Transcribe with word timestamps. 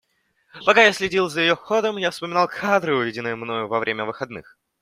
Пока 0.65 0.81
я 0.85 0.93
следил 0.93 1.29
за 1.29 1.41
ее 1.41 1.55
ходом, 1.55 1.97
я 1.97 2.09
вспоминал 2.09 2.47
кадры, 2.47 2.95
увиденные 2.97 3.35
мною 3.35 3.67
во 3.67 3.79
время 3.79 4.03
выходных. 4.03 4.57